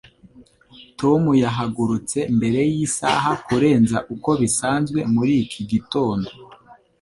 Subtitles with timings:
[0.99, 6.29] Tom yahagurutse mbere yisaha kurenza uko bisanzwe muri iki gitondo.